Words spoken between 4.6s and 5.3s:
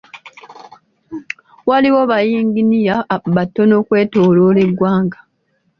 eggwanga.